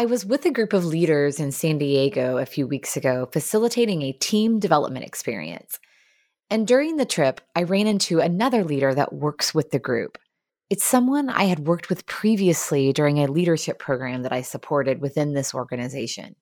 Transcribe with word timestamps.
I 0.00 0.06
was 0.06 0.24
with 0.24 0.46
a 0.46 0.50
group 0.50 0.72
of 0.72 0.86
leaders 0.86 1.38
in 1.38 1.52
San 1.52 1.76
Diego 1.76 2.38
a 2.38 2.46
few 2.46 2.66
weeks 2.66 2.96
ago 2.96 3.28
facilitating 3.30 4.00
a 4.00 4.12
team 4.12 4.58
development 4.58 5.04
experience. 5.04 5.78
And 6.48 6.66
during 6.66 6.96
the 6.96 7.04
trip, 7.04 7.42
I 7.54 7.64
ran 7.64 7.86
into 7.86 8.18
another 8.18 8.64
leader 8.64 8.94
that 8.94 9.12
works 9.12 9.54
with 9.54 9.72
the 9.72 9.78
group. 9.78 10.16
It's 10.70 10.86
someone 10.86 11.28
I 11.28 11.44
had 11.44 11.66
worked 11.66 11.90
with 11.90 12.06
previously 12.06 12.94
during 12.94 13.18
a 13.18 13.30
leadership 13.30 13.78
program 13.78 14.22
that 14.22 14.32
I 14.32 14.40
supported 14.40 15.02
within 15.02 15.34
this 15.34 15.52
organization. 15.52 16.34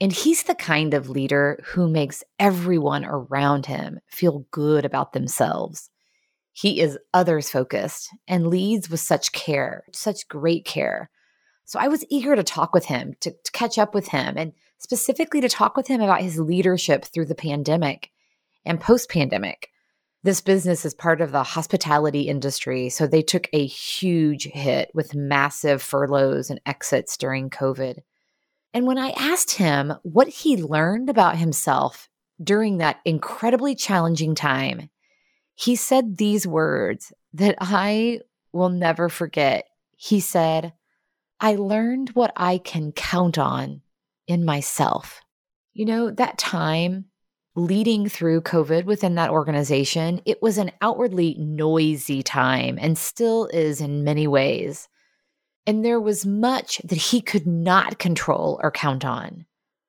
And 0.00 0.10
he's 0.10 0.42
the 0.42 0.56
kind 0.56 0.92
of 0.92 1.08
leader 1.08 1.60
who 1.64 1.88
makes 1.88 2.24
everyone 2.40 3.04
around 3.04 3.66
him 3.66 4.00
feel 4.08 4.46
good 4.50 4.84
about 4.84 5.12
themselves. 5.12 5.90
He 6.54 6.80
is 6.80 6.98
others 7.14 7.50
focused 7.50 8.08
and 8.26 8.48
leads 8.48 8.90
with 8.90 8.98
such 8.98 9.30
care, 9.30 9.84
such 9.92 10.26
great 10.26 10.64
care. 10.64 11.08
So 11.70 11.78
I 11.78 11.86
was 11.86 12.04
eager 12.08 12.34
to 12.34 12.42
talk 12.42 12.74
with 12.74 12.86
him, 12.86 13.14
to, 13.20 13.30
to, 13.30 13.52
catch 13.52 13.78
up 13.78 13.94
with 13.94 14.08
him, 14.08 14.34
and 14.36 14.52
specifically 14.78 15.40
to 15.40 15.48
talk 15.48 15.76
with 15.76 15.86
him 15.86 16.00
about 16.00 16.20
his 16.20 16.36
leadership 16.36 17.04
through 17.04 17.26
the 17.26 17.36
pandemic 17.36 18.10
and 18.64 18.80
post 18.80 19.08
pandemic. 19.08 19.70
This 20.24 20.40
business 20.40 20.84
is 20.84 20.94
part 20.94 21.20
of 21.20 21.30
the 21.30 21.44
hospitality 21.44 22.22
industry, 22.22 22.88
so 22.88 23.06
they 23.06 23.22
took 23.22 23.48
a 23.52 23.64
huge 23.66 24.46
hit 24.46 24.90
with 24.94 25.14
massive 25.14 25.80
furloughs 25.80 26.50
and 26.50 26.60
exits 26.66 27.16
during 27.16 27.50
COVID. 27.50 28.00
And 28.74 28.84
when 28.84 28.98
I 28.98 29.10
asked 29.10 29.52
him 29.52 29.92
what 30.02 30.26
he 30.26 30.60
learned 30.60 31.08
about 31.08 31.36
himself 31.36 32.08
during 32.42 32.78
that 32.78 32.98
incredibly 33.04 33.76
challenging 33.76 34.34
time, 34.34 34.90
he 35.54 35.76
said 35.76 36.16
these 36.16 36.48
words 36.48 37.12
that 37.34 37.54
I 37.60 38.22
will 38.52 38.70
never 38.70 39.08
forget. 39.08 39.68
He 39.94 40.18
said, 40.18 40.72
I 41.40 41.54
learned 41.54 42.10
what 42.10 42.32
I 42.36 42.58
can 42.58 42.92
count 42.92 43.38
on 43.38 43.80
in 44.26 44.44
myself. 44.44 45.22
You 45.72 45.86
know, 45.86 46.10
that 46.10 46.36
time 46.36 47.06
leading 47.56 48.08
through 48.08 48.42
COVID 48.42 48.84
within 48.84 49.14
that 49.14 49.30
organization, 49.30 50.20
it 50.26 50.42
was 50.42 50.58
an 50.58 50.70
outwardly 50.82 51.34
noisy 51.38 52.22
time 52.22 52.78
and 52.80 52.96
still 52.98 53.46
is 53.46 53.80
in 53.80 54.04
many 54.04 54.26
ways. 54.26 54.88
And 55.66 55.84
there 55.84 56.00
was 56.00 56.26
much 56.26 56.78
that 56.84 56.98
he 56.98 57.20
could 57.20 57.46
not 57.46 57.98
control 57.98 58.60
or 58.62 58.70
count 58.70 59.04
on. 59.04 59.46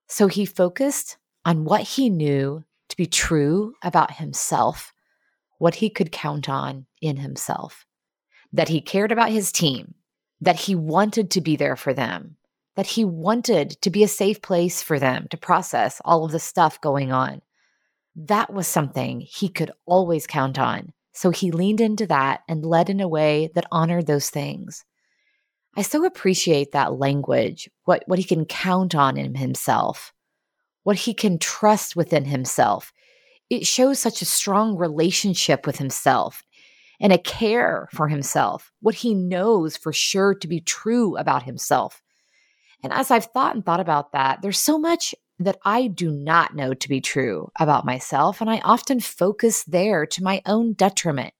So 0.08 0.28
he 0.28 0.46
focused 0.46 1.18
on 1.46 1.66
what 1.66 1.82
he 1.82 2.10
knew 2.10 2.64
to 2.90 2.98
be 2.98 3.06
true 3.06 3.74
about 3.84 4.12
himself, 4.12 4.94
what 5.58 5.76
he 5.76 5.90
could 5.90 6.12
count 6.12 6.50
on 6.50 6.86
in 7.02 7.18
himself, 7.18 7.86
that 8.54 8.70
he 8.70 8.82
cared 8.82 9.12
about 9.12 9.30
his 9.30 9.52
team, 9.52 9.96
that 10.42 10.60
he 10.62 10.76
wanted 10.76 11.30
to 11.32 11.42
be 11.42 11.56
there 11.56 11.76
for 11.76 11.94
them, 11.94 12.36
that 12.76 12.88
he 12.88 13.06
wanted 13.06 13.72
to 13.82 13.90
be 13.90 14.04
a 14.04 14.08
safe 14.08 14.42
place 14.42 14.82
for 14.82 15.00
them 15.00 15.28
to 15.30 15.38
process 15.38 16.02
all 16.04 16.26
of 16.26 16.32
the 16.32 16.40
stuff 16.40 16.82
going 16.82 17.12
on. 17.12 17.42
That 18.16 18.52
was 18.52 18.68
something 18.68 19.22
he 19.22 19.48
could 19.48 19.72
always 19.86 20.28
count 20.28 20.60
on. 20.60 20.94
So 21.14 21.30
he 21.30 21.52
leaned 21.52 21.82
into 21.82 22.08
that 22.08 22.42
and 22.48 22.66
led 22.66 22.90
in 22.90 23.00
a 23.00 23.08
way 23.08 23.52
that 23.54 23.68
honored 23.72 24.08
those 24.08 24.30
things. 24.30 24.84
I 25.78 25.84
so 25.84 26.04
appreciate 26.04 26.72
that 26.72 27.00
language, 27.00 27.70
what, 27.86 28.04
what 28.08 28.20
he 28.20 28.26
can 28.26 28.46
count 28.46 28.96
on 28.96 29.18
in 29.18 29.36
himself, 29.36 30.14
what 30.84 30.98
he 30.98 31.14
can 31.14 31.40
trust 31.40 31.96
within 31.96 32.26
himself. 32.26 32.92
It 33.50 33.68
shows 33.68 34.00
such 34.00 34.22
a 34.22 34.26
strong 34.26 34.76
relationship 34.76 35.66
with 35.66 35.78
himself 35.78 36.44
and 37.02 37.12
a 37.12 37.18
care 37.18 37.90
for 37.92 38.08
himself, 38.08 38.72
what 38.80 38.96
he 38.96 39.16
knows 39.16 39.76
for 39.76 39.92
sure 39.92 40.36
to 40.36 40.48
be 40.48 40.62
true 40.62 41.18
about 41.18 41.44
himself. 41.44 42.02
And 42.84 42.94
as 42.94 43.10
I've 43.10 43.26
thought 43.26 43.56
and 43.56 43.66
thought 43.66 43.80
about 43.80 44.12
that, 44.12 44.42
there's 44.42 44.60
so 44.60 44.78
much 44.78 45.16
that 45.40 45.58
I 45.66 45.88
do 45.88 46.12
not 46.12 46.56
know 46.56 46.76
to 46.76 46.90
be 46.90 47.02
true 47.02 47.52
about 47.60 47.86
myself, 47.86 48.40
and 48.40 48.50
I 48.50 48.60
often 48.60 49.00
focus 49.00 49.64
there 49.64 50.06
to 50.06 50.24
my 50.24 50.44
own 50.46 50.74
detriment. 50.74 51.34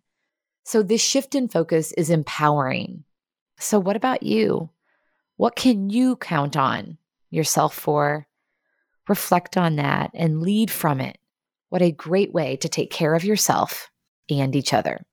So, 0.64 0.82
this 0.82 1.02
shift 1.02 1.36
in 1.36 1.48
focus 1.48 1.92
is 1.94 2.10
empowering. 2.10 3.04
So, 3.60 3.80
what 3.80 3.96
about 3.96 4.24
you? 4.24 4.72
What 5.38 5.56
can 5.56 5.90
you 5.92 6.16
count 6.16 6.58
on 6.58 6.98
yourself 7.30 7.76
for? 7.76 8.28
Reflect 9.08 9.58
on 9.58 9.76
that 9.76 10.12
and 10.14 10.42
lead 10.42 10.72
from 10.72 11.00
it. 11.00 11.18
What 11.70 11.82
a 11.82 11.92
great 11.92 12.34
way 12.34 12.56
to 12.58 12.70
take 12.70 12.90
care 12.90 13.14
of 13.14 13.24
yourself 13.24 13.92
and 14.30 14.56
each 14.56 14.74
other. 14.74 15.06